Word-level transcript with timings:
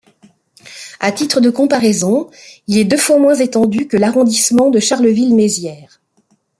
À 0.99 1.11
titre 1.11 1.41
de 1.41 1.51
comparaison, 1.51 2.31
il 2.65 2.79
est 2.79 2.85
deux 2.85 2.97
fois 2.97 3.19
moins 3.19 3.35
étendu 3.35 3.87
que 3.87 3.97
l’arrondissement 3.97 4.71
de 4.71 4.79
Charleville-Mézières. 4.79 6.01